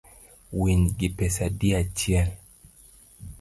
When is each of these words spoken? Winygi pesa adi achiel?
Winygi 0.59 1.07
pesa 1.17 1.41
adi 1.49 1.69
achiel? 1.81 2.29